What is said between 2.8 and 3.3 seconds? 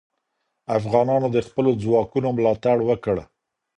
وکړ.